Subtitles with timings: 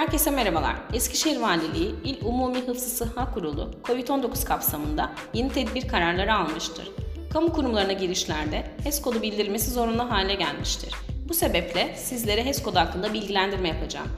[0.00, 0.76] Herkese merhabalar.
[0.92, 6.90] Eskişehir Valiliği İl Umumi Hıfzı Sıhha Kurulu COVID-19 kapsamında yeni tedbir kararları almıştır.
[7.32, 10.94] Kamu kurumlarına girişlerde HES kodu bildirilmesi zorunlu hale gelmiştir.
[11.28, 14.08] Bu sebeple sizlere HES kodu hakkında bilgilendirme yapacağım.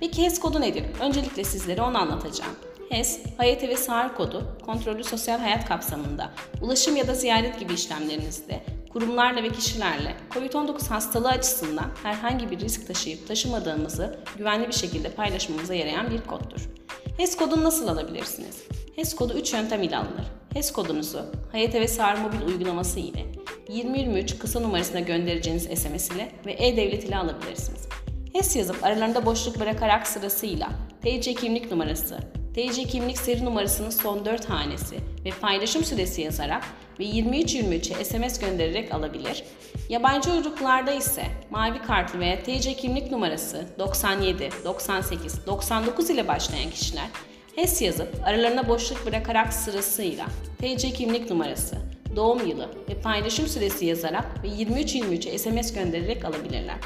[0.00, 0.84] Peki HES kodu nedir?
[1.00, 2.52] Öncelikle sizlere onu anlatacağım.
[2.88, 6.30] HES, hayat ve sağır kodu, kontrollü sosyal hayat kapsamında,
[6.60, 8.60] ulaşım ya da ziyaret gibi işlemlerinizde
[8.92, 15.74] kurumlarla ve kişilerle COVID-19 hastalığı açısından herhangi bir risk taşıyıp taşımadığımızı güvenli bir şekilde paylaşmamıza
[15.74, 16.68] yarayan bir koddur.
[17.16, 18.62] HES kodunu nasıl alabilirsiniz?
[18.96, 20.26] HES kodu 3 yöntem ile alınır.
[20.54, 23.26] HES kodunuzu Hayat ve Sağır mobil uygulaması ile
[23.68, 27.88] 2023 kısa numarasına göndereceğiniz SMS ile ve e-devlet ile alabilirsiniz.
[28.32, 30.70] HES yazıp aralarında boşluk bırakarak sırasıyla
[31.02, 32.18] TC kimlik numarası,
[32.54, 36.64] TC kimlik seri numarasının son 4 hanesi ve paylaşım süresi yazarak
[36.98, 39.44] ve 2323'e SMS göndererek alabilir.
[39.88, 47.06] Yabancı uyruklarda ise mavi kartlı veya TC kimlik numarası 97, 98, 99 ile başlayan kişiler
[47.56, 50.26] HES yazıp aralarına boşluk bırakarak sırasıyla
[50.58, 51.76] TC kimlik numarası,
[52.16, 56.76] doğum yılı ve paylaşım süresi yazarak ve 2323'e SMS göndererek alabilirler.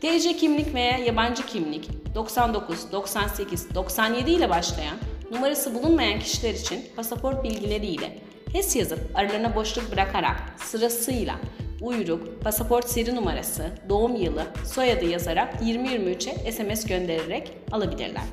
[0.00, 4.96] TC kimlik veya yabancı kimlik 99, 98, 97 ile başlayan
[5.30, 8.18] numarası bulunmayan kişiler için pasaport bilgileri ile
[8.52, 11.34] HES yazıp aralarına boşluk bırakarak sırasıyla
[11.80, 18.24] uyruk, pasaport seri numarası, doğum yılı, soyadı yazarak 2023'e SMS göndererek alabilirler.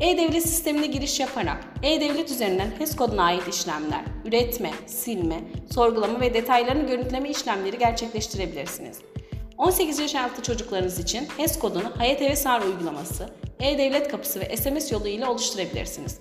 [0.00, 5.40] E-Devlet sistemine giriş yaparak E-Devlet üzerinden HES koduna ait işlemler, üretme, silme,
[5.70, 9.11] sorgulama ve detaylarını görüntüleme işlemleri gerçekleştirebilirsiniz.
[9.58, 13.28] 18 yaş altı çocuklarınız için HES kodunu Hayat Eve Sağır uygulaması,
[13.60, 16.20] E-Devlet kapısı ve SMS yolu ile oluşturabilirsiniz.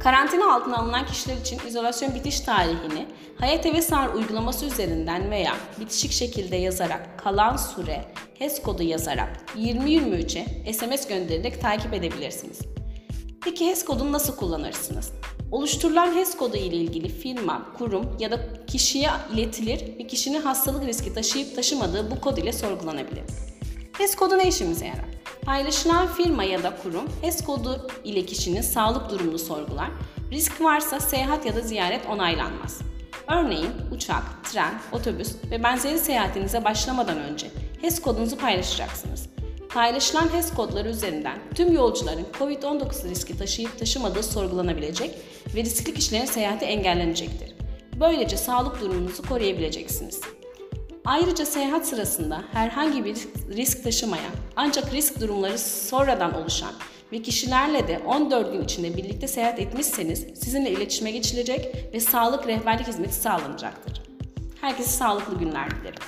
[0.00, 3.06] Karantina altına alınan kişiler için izolasyon bitiş tarihini
[3.40, 8.04] Hayat Eve Sağır uygulaması üzerinden veya bitişik şekilde yazarak kalan süre
[8.38, 12.58] HES kodu yazarak 2023'e SMS göndererek takip edebilirsiniz.
[13.44, 15.12] Peki HES kodunu nasıl kullanırsınız?
[15.52, 21.14] Oluşturulan HES kodu ile ilgili firma, kurum ya da kişiye iletilir ve kişinin hastalık riski
[21.14, 23.22] taşıyıp taşımadığı bu kod ile sorgulanabilir.
[23.98, 25.04] HES kodu ne işimize yarar?
[25.42, 29.90] Paylaşılan firma ya da kurum HES kodu ile kişinin sağlık durumunu sorgular.
[30.30, 32.80] Risk varsa seyahat ya da ziyaret onaylanmaz.
[33.28, 37.50] Örneğin uçak, tren, otobüs ve benzeri seyahatinize başlamadan önce
[37.82, 39.31] HES kodunuzu paylaşacaksınız.
[39.74, 45.18] Paylaşılan HES kodları üzerinden tüm yolcuların COVID-19 riski taşıyıp taşımadığı sorgulanabilecek
[45.54, 47.54] ve riskli kişilerin seyahati engellenecektir.
[48.00, 50.20] Böylece sağlık durumunuzu koruyabileceksiniz.
[51.04, 53.16] Ayrıca seyahat sırasında herhangi bir
[53.56, 56.72] risk taşımayan ancak risk durumları sonradan oluşan
[57.12, 62.86] ve kişilerle de 14 gün içinde birlikte seyahat etmişseniz sizinle iletişime geçilecek ve sağlık rehberlik
[62.86, 64.02] hizmeti sağlanacaktır.
[64.60, 66.02] Herkese sağlıklı günler dilerim.